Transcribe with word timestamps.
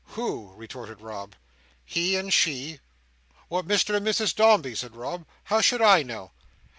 "Who?" 0.15 0.53
retorted 0.55 0.99
Rob. 0.99 1.35
"He 1.85 2.15
and 2.15 2.33
she?" 2.33 2.79
"What, 3.49 3.67
Mr 3.67 3.95
and 3.97 4.03
Mrs 4.07 4.33
Dombey?" 4.35 4.73
said 4.73 4.95
Rob. 4.95 5.27
"How 5.43 5.61
should 5.61 5.83
I 5.83 6.01
know!" 6.01 6.31